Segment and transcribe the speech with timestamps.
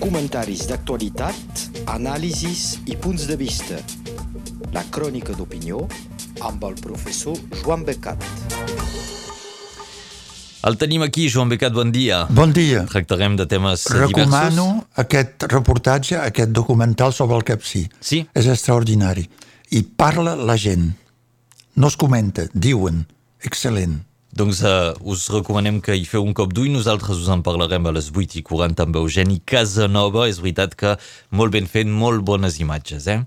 [0.00, 3.78] Comentaris d'actualitat, anàlisis i punts de vista.
[4.74, 5.82] La crònica d'opinió
[6.44, 8.22] amb el professor Joan Becat.
[10.66, 12.24] El tenim aquí, Joan Becat, bon dia.
[12.34, 12.82] Bon dia.
[12.90, 15.04] Tractarem de temes Recomano diversos.
[15.04, 17.84] aquest reportatge, aquest documental sobre el Capcí.
[18.00, 18.24] Sí?
[18.34, 19.28] És extraordinari.
[19.70, 20.90] I parla la gent.
[21.76, 23.04] No es comenta, diuen.
[23.44, 24.00] Excel·lent.
[24.36, 26.68] Doncs uh, us recomanem que hi feu un cop d'ull.
[26.74, 30.26] Nosaltres us en parlarem a les 8 i 40 amb Eugeni Casanova.
[30.28, 30.90] És veritat que
[31.32, 33.06] molt ben fet, molt bones imatges.
[33.08, 33.22] Eh?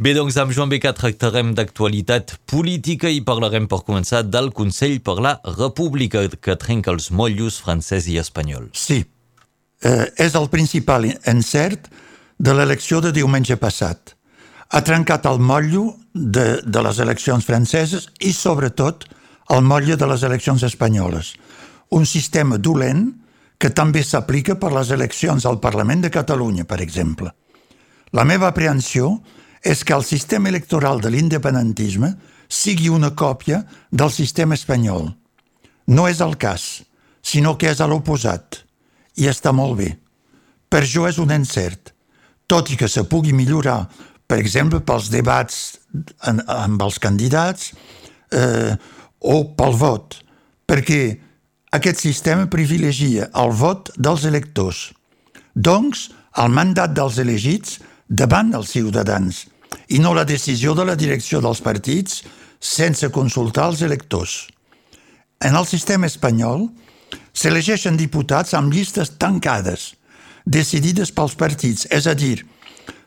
[0.00, 5.18] Bé, doncs amb Joan Becat tractarem d'actualitat política i parlarem per començar del Consell per
[5.20, 8.70] la República que trenca els motllos francès i espanyol.
[8.72, 9.02] Sí.
[9.84, 11.90] Eh, és el principal encert
[12.40, 14.16] de l'elecció de diumenge passat.
[14.72, 19.04] Ha trencat el motllo de, de les eleccions franceses i, sobretot,
[19.50, 21.34] el motlle de les eleccions espanyoles.
[21.90, 23.08] Un sistema dolent
[23.58, 27.32] que també s'aplica per les eleccions al Parlament de Catalunya, per exemple.
[28.12, 29.20] La meva aprehensió
[29.62, 32.12] és que el sistema electoral de l'independentisme
[32.48, 35.10] sigui una còpia del sistema espanyol.
[35.86, 36.82] No és el cas,
[37.22, 38.62] sinó que és a l'oposat.
[39.16, 39.90] I està molt bé.
[40.68, 41.94] Per jo és un encert.
[42.46, 43.86] Tot i que se pugui millorar,
[44.26, 45.78] per exemple, pels debats
[46.26, 47.72] amb els candidats,
[48.30, 48.76] eh,
[49.26, 50.20] o pel vot,
[50.66, 51.00] perquè
[51.76, 54.90] aquest sistema privilegia el vot dels electors.
[55.54, 59.46] Doncs, el mandat dels elegits davant dels ciutadans
[59.88, 62.22] i no la decisió de la direcció dels partits
[62.60, 64.46] sense consultar els electors.
[65.42, 66.68] En el sistema espanyol
[67.36, 69.92] s'elegeixen diputats amb llistes tancades,
[70.46, 72.40] decidides pels partits, és a dir,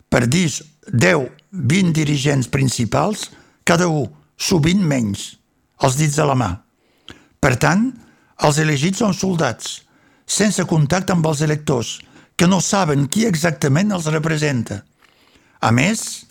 [0.09, 0.49] per dir
[0.91, 3.29] 10-20 dirigents principals,
[3.63, 5.38] cada un, sovint menys,
[5.83, 6.49] els dits de la mà.
[7.39, 7.89] Per tant,
[8.45, 9.79] els elegits són soldats,
[10.29, 11.97] sense contacte amb els electors,
[12.39, 14.83] que no saben qui exactament els representa.
[15.59, 16.25] A més,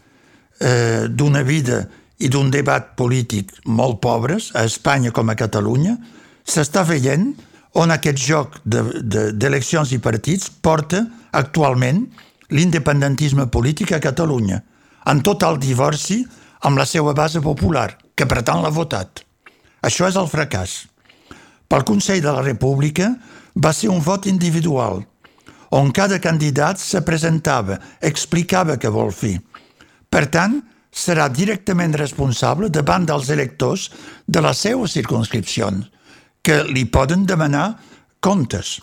[0.60, 1.82] eh, d'una vida
[2.18, 5.98] i d'un debat polític molt pobres, a Espanya com a Catalunya,
[6.44, 7.34] s'està veient
[7.74, 12.06] on aquest joc d'eleccions de, de, i partits porta actualment
[12.48, 14.62] l'independentisme polític a Catalunya,
[15.06, 16.22] en tot el divorci
[16.64, 19.27] amb la seva base popular, que per tant l'ha votat.
[19.82, 20.86] Això és el fracàs.
[21.68, 23.12] Pel Consell de la República
[23.54, 25.02] va ser un vot individual,
[25.70, 29.36] on cada candidat se presentava, explicava què vol fer.
[30.08, 30.56] Per tant,
[30.88, 33.90] serà directament responsable davant dels electors
[34.26, 35.68] de la seva circunscripció,
[36.42, 37.76] que li poden demanar
[38.24, 38.78] comptes.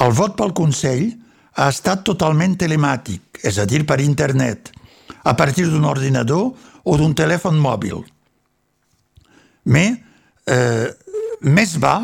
[0.00, 1.10] El vot pel Consell
[1.58, 4.70] ha estat totalment telemàtic, és a dir, per internet,
[5.24, 6.52] a partir d'un ordinador
[6.84, 8.00] o d'un telèfon mòbil.
[9.64, 9.98] Mais,
[10.46, 10.88] eh,
[11.42, 11.96] més va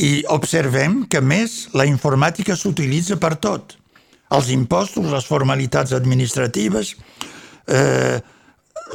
[0.00, 3.76] i observem que més la informàtica s'utilitza per tot.
[4.32, 6.94] Els impostos, les formalitats administratives,
[7.68, 8.16] eh,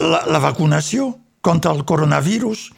[0.02, 1.12] la, la vacunació
[1.42, 2.72] contra el coronavirus,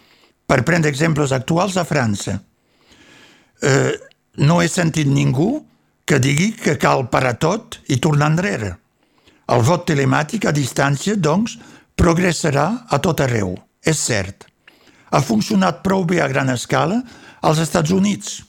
[0.49, 2.39] per prendre exemples actuals a França.
[3.61, 3.93] Eh,
[4.41, 5.65] no he sentit ningú
[6.09, 8.73] que digui que cal parar tot i tornar enrere.
[9.49, 11.57] El vot telemàtic a distància, doncs,
[11.97, 13.53] progressarà a tot arreu,
[13.85, 14.48] és cert.
[15.09, 17.01] Ha funcionat prou bé a gran escala
[17.41, 18.43] als Estats Units.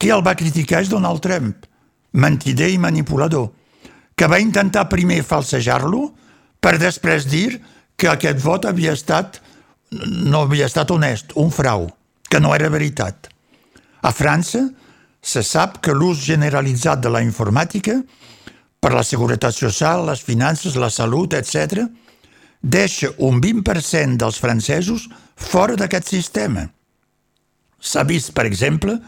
[0.00, 1.66] Qui el va criticar és Donald Trump,
[2.12, 3.50] mentider i manipulador,
[4.16, 6.10] que va intentar primer falsejar-lo
[6.60, 7.60] per després dir
[7.96, 9.40] que aquest vot havia estat
[9.90, 11.88] no havia estat honest, un frau,
[12.30, 13.28] que no era veritat.
[14.02, 14.62] A França
[15.20, 17.98] se sap que l'ús generalitzat de la informàtica
[18.80, 21.84] per la seguretat social, les finances, la salut, etc.,
[22.60, 26.66] deixa un 20% dels francesos fora d'aquest sistema.
[27.80, 28.98] S'ha vist, per exemple,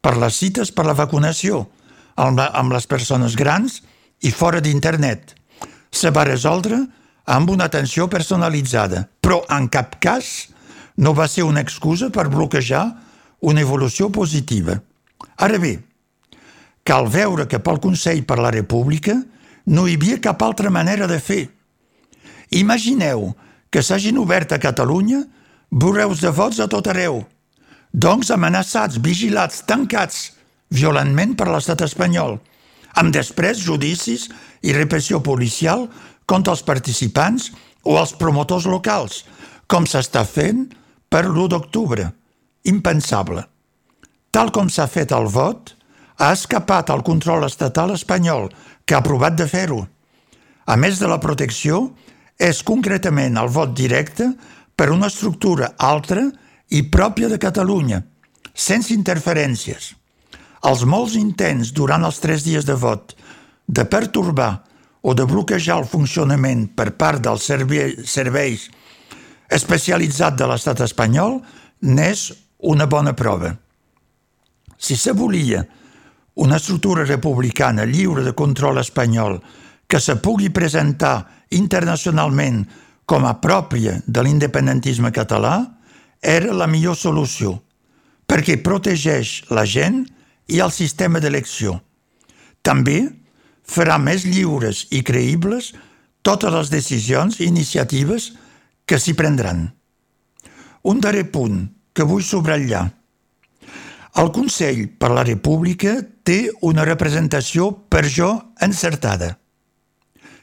[0.00, 1.66] per les cites per la vacunació,
[2.16, 3.80] amb, les persones grans
[4.20, 5.34] i fora d'internet.
[5.90, 6.82] Se va resoldre
[7.24, 10.48] amb una atenció personalitzada, però en cap cas
[10.96, 12.84] no va ser una excusa per bloquejar
[13.40, 14.80] una evolució positiva.
[15.36, 15.78] Ara bé,
[16.82, 19.14] cal veure que pel Consell per la República
[19.66, 21.44] no hi havia cap altra manera de fer.
[22.50, 23.34] Imagineu
[23.70, 25.24] que s'hagin obert a Catalunya
[25.70, 27.22] bureus de vots a tot arreu,
[27.92, 30.38] doncs amenaçats, vigilats, tancats
[30.70, 32.38] violentment per l'estat espanyol,
[32.96, 34.28] amb després judicis
[34.64, 35.86] i repressió policial
[36.28, 37.50] contra els participants
[37.84, 39.24] o els promotors locals,
[39.68, 40.66] com s'està fent
[41.08, 42.08] per l'1 d'octubre.
[42.68, 43.44] Impensable.
[44.30, 45.72] Tal com s'ha fet el vot,
[46.18, 48.50] ha escapat al control estatal espanyol,
[48.84, 49.86] que ha provat de fer-ho.
[50.68, 51.94] A més de la protecció,
[52.38, 54.30] és concretament el vot directe
[54.78, 56.22] per una estructura altra
[56.70, 57.98] i pròpia de Catalunya,
[58.54, 59.94] sense interferències.
[60.68, 63.14] Els molts intents durant els tres dies de vot
[63.66, 64.52] de pertorbar
[65.02, 68.68] o de bloquejar el funcionament per part dels serveis
[69.48, 71.38] especialitzats de l'estat espanyol
[71.86, 73.54] n'és una bona prova.
[74.78, 75.64] Si se volia
[76.38, 79.40] una estructura republicana lliure de control espanyol
[79.88, 82.64] que se pugui presentar internacionalment
[83.08, 85.54] com a pròpia de l'independentisme català,
[86.20, 87.54] era la millor solució,
[88.28, 90.02] perquè protegeix la gent
[90.48, 91.78] i el sistema d'elecció.
[92.62, 93.06] També
[93.64, 95.72] farà més lliures i creïbles
[96.26, 98.32] totes les decisions i iniciatives
[98.84, 99.68] que s'hi prendran.
[100.84, 102.84] Un darrer punt que vull subratllar.
[104.18, 108.30] El Consell per la República té una representació per jo
[108.64, 109.36] encertada.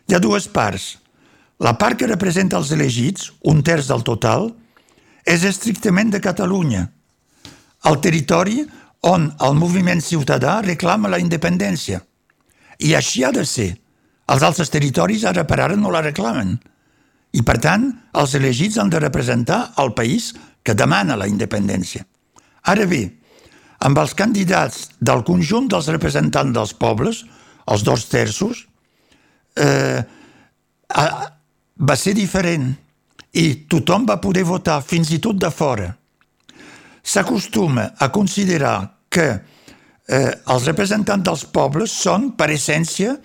[0.05, 0.99] Hi ha dues parts.
[1.65, 4.51] La part que representa els elegits, un terç del total,
[5.25, 6.83] és estrictament de Catalunya,
[7.89, 8.59] el territori
[9.05, 12.01] on el moviment ciutadà reclama la independència.
[12.81, 13.71] I així ha de ser.
[14.29, 16.55] Els altres territoris ara per ara no la reclamen.
[17.33, 20.31] I, per tant, els elegits han de representar el país
[20.65, 22.05] que demana la independència.
[22.65, 23.03] Ara bé,
[23.85, 27.21] amb els candidats del conjunt dels representants dels pobles,
[27.69, 28.65] els dos terços,
[29.55, 30.03] eh,
[31.75, 32.71] va ser diferent
[33.35, 35.89] i tothom va poder votar, fins i tot de fora.
[37.05, 38.77] S'acostuma a considerar
[39.11, 43.17] que eh, els representants dels pobles són, per essència,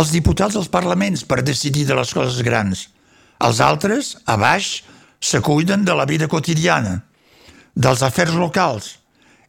[0.00, 2.88] els diputats dels parlaments per decidir de les coses grans.
[3.40, 4.80] Els altres, a baix,
[5.20, 7.02] se cuiden de la vida quotidiana,
[7.74, 8.96] dels afers locals,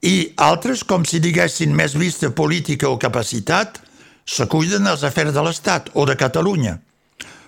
[0.02, 3.80] i altres, com si diguessin més vista política o capacitat,
[4.26, 6.78] se cuiden dels afers de l'Estat o de Catalunya.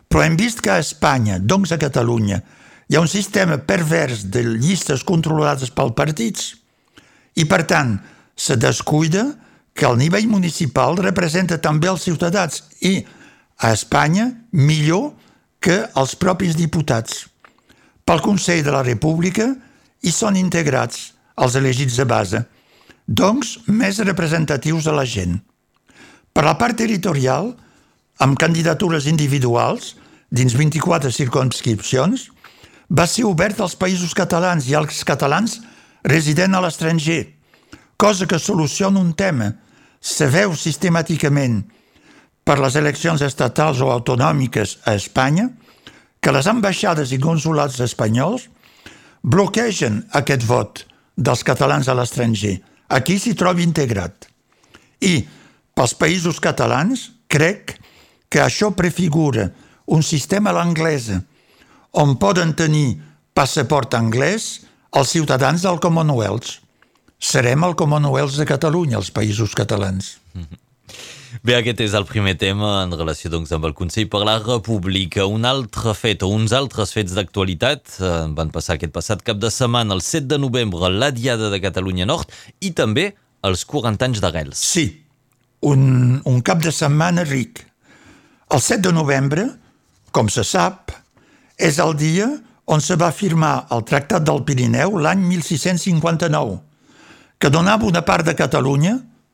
[0.08, 2.42] Però hem vist que a Espanya, doncs a Catalunya,
[2.90, 6.52] hi ha un sistema pervers de llistes controlades pels partits
[7.36, 7.96] i, per tant,
[8.36, 9.26] se descuida
[9.74, 13.00] que el nivell municipal representa també els ciutadans i,
[13.58, 15.14] a Espanya, millor
[15.64, 17.24] que els propis diputats.
[18.04, 19.48] Pel Consell de la República
[20.04, 22.44] hi són integrats els elegits de base,
[23.08, 25.40] doncs més representatius de la gent.
[26.34, 27.52] Per la part territorial,
[28.26, 29.94] amb candidatures individuals,
[30.34, 32.30] dins 24 circumscripcions,
[32.90, 35.60] va ser obert als països catalans i als catalans
[36.04, 37.22] resident a l'estranger,
[37.98, 39.54] cosa que soluciona un tema.
[40.02, 41.62] Se veu sistemàticament
[42.44, 45.48] per les eleccions estatals o autonòmiques a Espanya
[46.20, 48.50] que les ambaixades i consulats espanyols
[49.24, 50.84] bloquegen aquest vot
[51.16, 52.58] dels catalans a l'estranger.
[52.90, 54.28] Aquí s'hi troba integrat.
[55.00, 55.24] I
[55.78, 57.78] pels països catalans crec
[58.30, 59.50] que això prefigura
[59.86, 61.22] un sistema a l'anglesa
[62.00, 63.00] on poden tenir
[63.34, 66.60] passaport anglès els ciutadans del Commonwealth
[67.24, 70.18] serem el Commonwealth de Catalunya, els països catalans.
[71.44, 75.26] Bé, aquest és el primer tema en relació doncs, amb el Consell per la República.
[75.26, 79.50] Un altre fet o uns altres fets d'actualitat eh, van passar aquest passat cap de
[79.52, 82.30] setmana, el 7 de novembre, la Diada de Catalunya Nord
[82.62, 83.10] i també
[83.44, 84.62] els 40 anys d'Arrels.
[84.62, 84.86] Sí,
[85.64, 87.64] un, un cap de setmana ric.
[88.52, 89.48] El 7 de novembre,
[90.12, 90.92] com se sap,
[91.58, 92.28] és el dia
[92.66, 96.60] on se va firmar el Tractat del Pirineu l'any 1659
[97.44, 98.94] que donava una part de Catalunya,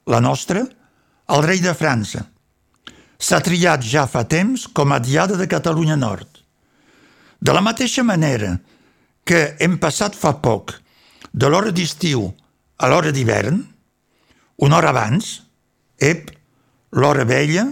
[0.09, 0.63] la nostra,
[1.29, 2.23] al rei de França.
[3.21, 6.39] S'ha triat ja fa temps com a diada de Catalunya Nord.
[7.37, 8.55] De la mateixa manera
[9.23, 10.73] que hem passat fa poc
[11.29, 12.31] de l'hora d'estiu
[12.81, 13.61] a l'hora d'hivern,
[14.65, 15.43] una hora abans,
[15.99, 16.31] ep,
[16.91, 17.67] l'hora vella,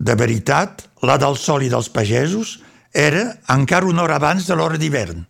[0.00, 2.58] de veritat, la del sol i dels pagesos,
[2.92, 5.22] era encara una hora abans de l'hora d'hivern.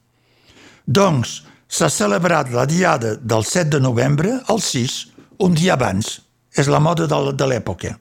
[0.86, 4.96] Doncs, s'ha celebrat la diada del 7 de novembre al 6,
[5.38, 6.20] un dia abans.
[6.50, 7.92] És la moda de, l'època.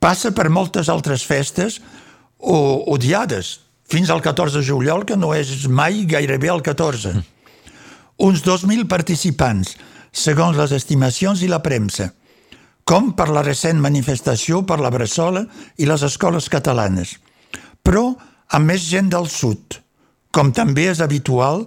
[0.00, 1.82] Passa per moltes altres festes
[2.38, 7.12] o, o diades, fins al 14 de juliol, que no és mai gairebé el 14.
[8.24, 9.76] Uns 2.000 participants,
[10.12, 12.08] segons les estimacions i la premsa,
[12.84, 15.44] com per la recent manifestació per la Bressola
[15.78, 17.16] i les escoles catalanes,
[17.82, 18.12] però
[18.52, 19.78] amb més gent del sud,
[20.32, 21.66] com també és habitual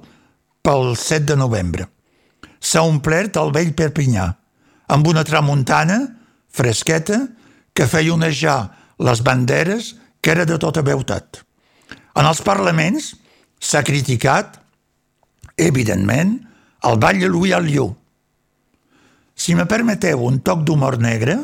[0.65, 1.87] pel 7 de novembre.
[2.59, 4.29] S'ha omplert el vell Perpinyà,
[4.89, 5.99] amb una tramuntana
[6.53, 7.19] fresqueta
[7.75, 8.59] que feia onejar
[9.03, 11.41] les banderes que era de tota veutat.
[12.15, 13.11] En els parlaments
[13.59, 14.55] s'ha criticat,
[15.57, 16.37] evidentment,
[16.85, 17.93] el ball de Louis Alliot.
[19.35, 21.37] Si me permeteu un toc d'humor negre,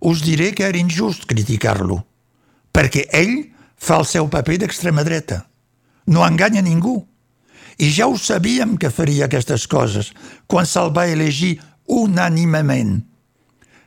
[0.00, 2.00] us diré que era injust criticar-lo,
[2.74, 3.36] perquè ell
[3.78, 5.44] fa el seu paper d'extrema dreta.
[6.10, 6.98] No enganya ningú.
[7.78, 10.12] I ja ho sabíem que faria aquestes coses
[10.48, 13.00] quan se'l va elegir unànimement.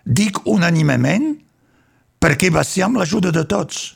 [0.06, 1.32] Dic unànimement
[2.20, 3.96] perquè va ser amb l'ajuda de tots,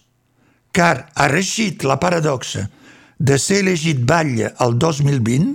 [0.74, 2.68] car ha reixit la paradoxa
[3.20, 5.54] de ser elegit batlle el 2020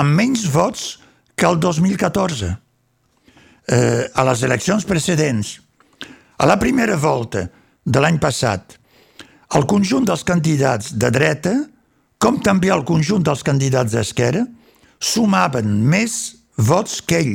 [0.00, 0.96] amb menys vots
[1.36, 2.54] que el 2014.
[3.66, 5.56] Eh, a les eleccions precedents,
[6.38, 7.48] a la primera volta
[7.82, 8.76] de l'any passat,
[9.58, 11.54] el conjunt dels candidats de dreta,
[12.22, 14.44] com també el conjunt dels candidats d'esquerra,
[15.02, 17.34] sumaven més vots que ell.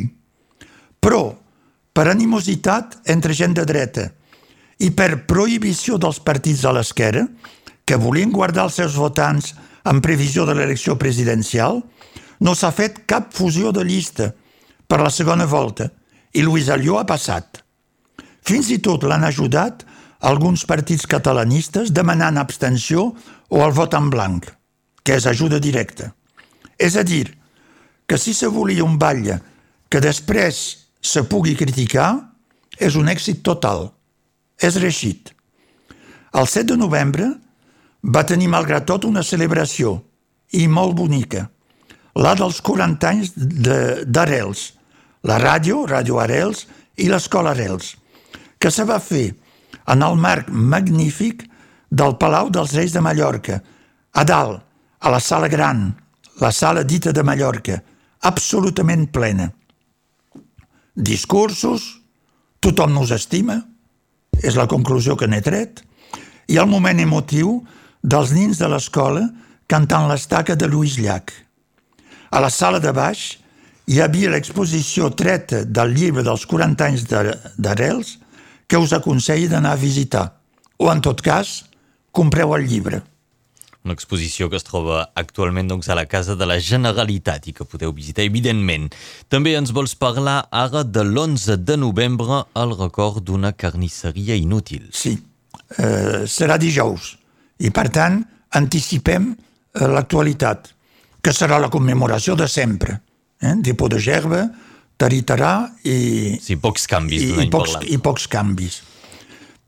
[1.04, 1.36] Però,
[1.92, 4.08] per animositat entre gent de dreta
[4.80, 7.28] i per prohibició dels partits a l'esquerra,
[7.84, 9.52] que volien guardar els seus votants
[9.84, 11.82] en previsió de l'elecció presidencial,
[12.40, 14.32] no s'ha fet cap fusió de llista
[14.88, 15.92] per la segona volta
[16.34, 17.62] i Luis Alló ha passat.
[18.42, 19.86] Fins i tot l'han ajudat
[20.22, 23.12] alguns partits catalanistes demanant abstenció
[23.50, 24.48] o el vot en blanc,
[25.04, 26.12] que és ajuda directa.
[26.78, 27.28] És a dir,
[28.08, 29.40] que si se volia un batlle
[29.90, 30.58] que després
[31.02, 32.10] se pugui criticar,
[32.78, 33.90] és un èxit total.
[34.62, 35.34] És reixit.
[36.34, 37.28] El 7 de novembre
[38.02, 40.00] va tenir, malgrat tot, una celebració,
[40.54, 41.48] i molt bonica,
[42.16, 44.64] la dels 40 anys d'Arels,
[45.28, 46.66] la ràdio, Ràdio Arels,
[46.98, 47.96] i l'Escola Arels,
[48.60, 49.32] que se va fer
[49.92, 51.46] en el marc magnífic
[51.90, 53.62] del Palau dels Reis de Mallorca,
[54.14, 54.62] a dalt,
[55.02, 55.90] a la sala gran,
[56.42, 57.82] la sala dita de Mallorca,
[58.22, 59.50] absolutament plena.
[60.96, 62.02] Discursos,
[62.60, 63.58] tothom nos estima,
[64.42, 65.82] és la conclusió que n'he tret,
[66.48, 67.62] i el moment emotiu
[68.02, 69.26] dels nins de l'escola
[69.70, 71.32] cantant l'estaca de Lluís Llach.
[72.32, 73.41] A la sala de baix
[73.88, 78.18] hi havia l'exposició treta del llibre dels 40 anys d'Arels
[78.68, 80.28] que us aconselli d'anar a visitar.
[80.78, 81.62] O, en tot cas,
[82.12, 83.02] compreu el llibre.
[83.82, 87.66] Una exposició que es troba actualment doncs, a la Casa de la Generalitat i que
[87.66, 88.92] podeu visitar, evidentment.
[89.28, 94.86] També ens vols parlar ara de l'11 de novembre al record d'una carnisseria inútil.
[94.94, 95.16] Sí,
[95.78, 97.16] eh, serà dijous
[97.58, 98.22] i, per tant,
[98.58, 100.70] anticipem eh, l'actualitat,
[101.22, 103.00] que serà la commemoració de sempre.
[103.42, 103.56] Eh?
[103.66, 104.46] Dipó de gerba,
[105.02, 106.38] taritarà i...
[106.42, 108.82] Sí, pocs canvis i, i, pocs, i pocs canvis.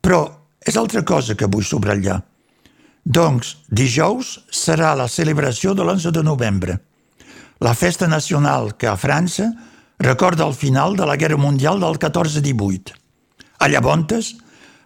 [0.04, 0.22] Però
[0.64, 2.22] és altra cosa que vull subratllar.
[3.04, 6.78] Doncs dijous serà la celebració de l'11 de novembre,
[7.60, 9.50] la festa nacional que a França
[10.00, 12.96] recorda el final de la Guerra Mundial del 14-18.
[13.60, 14.34] A Llavontes,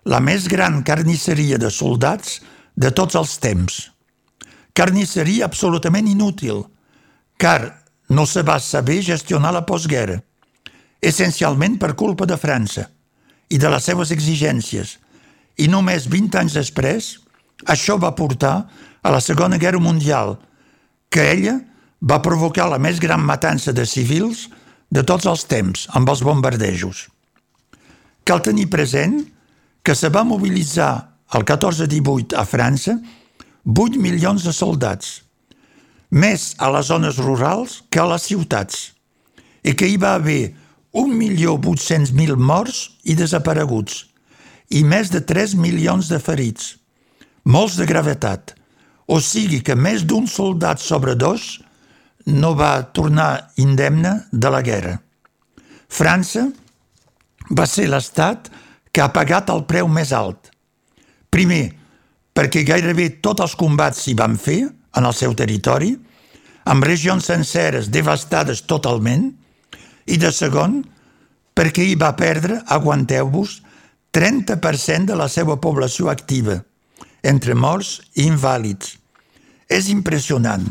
[0.05, 2.39] la més gran carnisseria de soldats
[2.75, 3.77] de tots els temps.
[4.77, 6.63] Carnisseria absolutament inútil,
[7.37, 10.21] car no se va saber gestionar la postguerra
[11.01, 12.87] essencialment per culpa de França
[13.49, 14.97] i de les seves exigències,
[15.57, 17.13] i només 20 anys després
[17.65, 18.55] això va portar
[19.01, 20.35] a la Segona Guerra Mundial,
[21.09, 21.55] que ella
[22.01, 24.47] va provocar la més gran matança de civils
[24.91, 27.07] de tots els temps, amb els bombardejos.
[28.27, 29.21] Cal tenir present
[29.83, 30.91] que se va mobilitzar
[31.33, 32.97] el 14-18 a França
[33.67, 35.23] 8 milions de soldats,
[36.11, 38.91] més a les zones rurals que a les ciutats,
[39.63, 40.53] i que hi va haver
[40.95, 44.05] 1.800.000 morts i desapareguts
[44.71, 46.75] i més de 3 milions de ferits,
[47.47, 48.53] molts de gravetat,
[49.07, 51.57] o sigui que més d'un soldat sobre dos
[52.27, 54.97] no va tornar indemne de la guerra.
[55.87, 56.49] França
[57.55, 58.49] va ser l'estat
[58.91, 60.51] que ha pagat el preu més alt.
[61.31, 61.71] Primer,
[62.35, 64.65] perquè gairebé tots els combats s'hi van fer
[64.97, 65.93] en el seu territori,
[66.67, 69.29] amb regions senceres devastades totalment,
[70.07, 70.81] i de segon,
[71.57, 73.61] perquè hi va perdre, aguanteu-vos,
[74.15, 76.57] 30% de la seva població activa,
[77.21, 78.95] entre morts i invàlids.
[79.67, 80.63] És impressionant,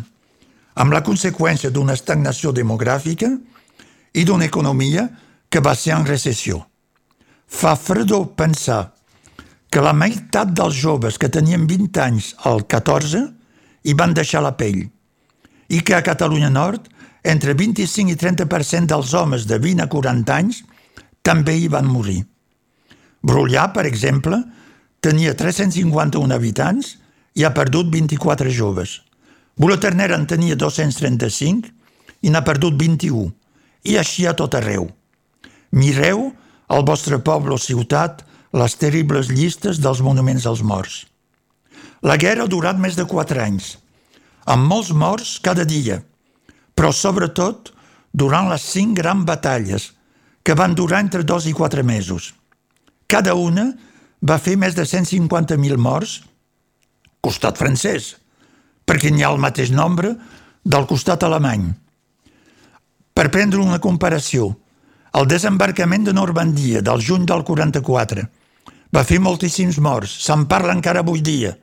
[0.76, 3.30] amb la conseqüència d'una estagnació demogràfica
[4.16, 5.06] i d'una economia
[5.48, 6.62] que va ser en recessió.
[7.46, 8.96] Fa fredor pensar
[9.70, 13.22] que la meitat dels joves que tenien 20 anys al 14
[13.86, 14.82] hi van deixar la pell
[15.70, 16.90] i que a Catalunya Nord
[17.26, 20.62] entre 25 i 30% dels homes de 20 a 40 anys
[21.26, 22.20] també hi van morir.
[23.26, 24.38] Brullà, per exemple,
[25.02, 26.92] tenia 351 habitants
[27.34, 29.00] i ha perdut 24 joves.
[29.58, 31.72] Bulaterner en tenia 235
[32.22, 33.26] i n'ha perdut 21,
[33.90, 34.86] i així a tot arreu.
[35.72, 36.30] Mireu
[36.68, 38.22] al vostre poble o ciutat
[38.56, 41.04] les terribles llistes dels monuments als morts.
[42.06, 43.72] La guerra ha durat més de 4 anys,
[44.46, 45.98] amb molts morts cada dia,
[46.78, 47.72] però sobretot
[48.14, 49.90] durant les cinc grans batalles,
[50.46, 52.30] que van durar entre dos i quatre mesos.
[53.10, 53.72] Cada una
[54.22, 56.20] va fer més de 150.000 morts,
[57.20, 58.12] costat francès,
[58.86, 60.14] perquè n'hi ha el mateix nombre
[60.62, 61.66] del costat alemany.
[63.16, 64.52] Per prendre una comparació,
[65.18, 68.26] el desembarcament de Normandia del juny del 44
[68.94, 71.56] va fer moltíssims morts, se'n parla encara avui dia.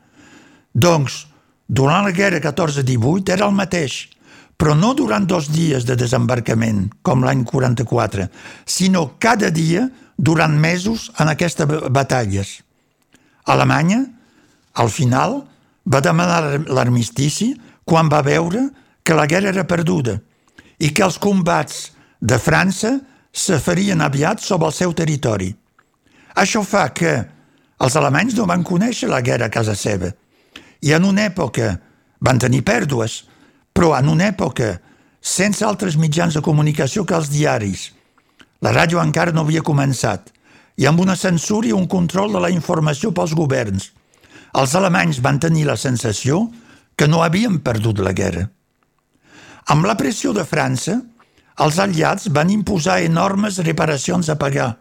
[0.74, 1.28] Doncs,
[1.68, 4.10] durant la guerra 14-18 era el mateix,
[4.58, 8.28] però no durant dos dies de desembarcament, com l'any 44,
[8.66, 9.88] sinó cada dia
[10.18, 12.62] durant mesos en aquestes batalles.
[13.46, 14.04] Alemanya,
[14.74, 15.44] al final,
[15.86, 17.54] va demanar l'armistici
[17.86, 18.70] quan va veure
[19.04, 20.18] que la guerra era perduda
[20.80, 22.96] i que els combats de França
[23.34, 25.52] se farien aviat sobre el seu territori.
[26.40, 27.14] Això fa que
[27.84, 30.14] els alemanys no van conèixer la guerra a casa seva
[30.84, 31.78] i en una època
[32.24, 33.24] van tenir pèrdues,
[33.74, 34.76] però en una època
[35.24, 37.92] sense altres mitjans de comunicació que els diaris.
[38.64, 40.34] La ràdio encara no havia començat
[40.76, 43.92] i amb una censura i un control de la informació pels governs.
[44.54, 46.50] Els alemanys van tenir la sensació
[46.96, 48.48] que no havien perdut la guerra.
[49.72, 51.00] Amb la pressió de França,
[51.64, 54.74] els aliats van imposar enormes reparacions a pagar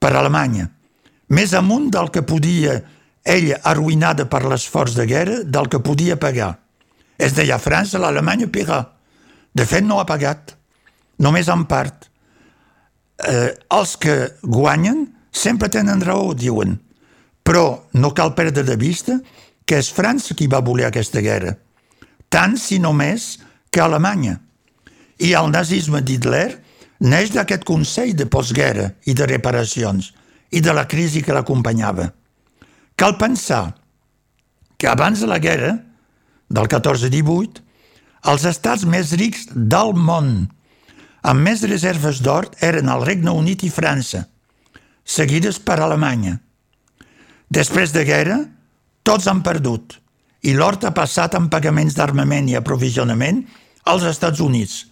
[0.00, 0.68] per Alemanya,
[1.28, 2.78] més amunt del que podia
[3.24, 6.54] ella, arruïnada per l'esforç de guerra, del que podia pagar.
[7.20, 8.80] Es deia França, l'Alemanya paga.
[9.52, 10.54] De fet, no ha pagat,
[11.18, 12.08] només en part.
[13.28, 16.78] Eh, els que guanyen sempre tenen raó, diuen,
[17.44, 19.18] però no cal perdre de vista
[19.66, 21.52] que és França qui va voler aquesta guerra,
[22.28, 23.36] tant si només
[23.70, 24.38] que Alemanya.
[25.20, 26.48] I el nazisme d'Hitler
[27.04, 30.12] neix d'aquest Consell de postguerra i de reparacions
[30.50, 32.08] i de la crisi que l'acompanyava.
[33.00, 33.80] Cal pensar
[34.76, 35.70] que abans de la guerra,
[36.52, 37.62] del 14-18,
[38.28, 40.50] els estats més rics del món,
[41.24, 44.26] amb més reserves d'or, eren el Regne Unit i França,
[45.00, 46.34] seguides per Alemanya.
[47.48, 48.36] Després de guerra,
[49.02, 49.96] tots han perdut
[50.44, 53.46] i l'or ha passat en pagaments d'armament i aprovisionament
[53.88, 54.84] als Estats Units,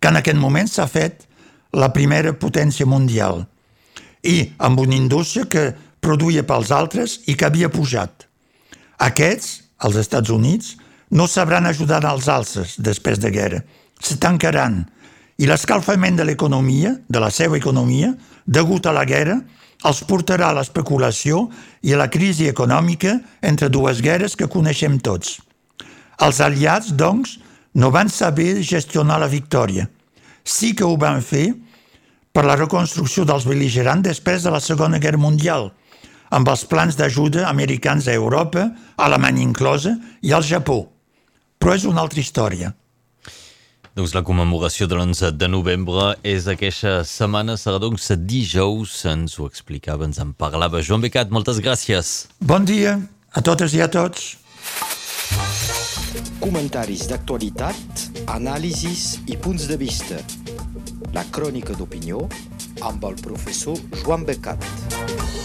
[0.00, 1.28] que en aquest moment s'ha fet
[1.76, 3.44] la primera potència mundial
[4.24, 5.68] i amb una indústria que
[6.00, 8.26] produïa pels altres i que havia pujat.
[9.00, 10.76] Aquests, els Estats Units,
[11.10, 13.60] no sabran ajudar als altres després de guerra.
[14.00, 14.84] Se tancaran
[15.40, 18.12] i l'escalfament de l'economia, de la seva economia,
[18.46, 19.38] degut a la guerra,
[19.88, 21.46] els portarà a l'especulació
[21.80, 25.38] i a la crisi econòmica entre dues guerres que coneixem tots.
[26.20, 27.38] Els aliats, doncs,
[27.72, 29.86] no van saber gestionar la victòria.
[30.44, 31.54] Sí que ho van fer
[32.34, 35.70] per la reconstrucció dels beligerants després de la Segona Guerra Mundial,
[36.30, 40.84] amb els plans d'ajuda americans a Europa, Alemanya inclosa, i al Japó.
[41.60, 42.72] Però és una altra història.
[43.98, 49.48] Doncs la commemoració de l'11 de novembre és aquesta setmana, serà doncs dijous, ens ho
[49.50, 52.30] explicava, ens en parlava Joan Becat, moltes gràcies.
[52.38, 53.00] Bon dia
[53.34, 54.36] a totes i a tots.
[56.40, 60.22] Comentaris d'actualitat, anàlisis i punts de vista.
[61.12, 62.24] La crònica d'opinió
[62.86, 65.39] amb el professor Joan Becat.